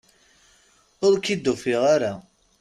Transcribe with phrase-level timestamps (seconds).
[1.05, 2.13] Ur ak-id-ufiɣ ara!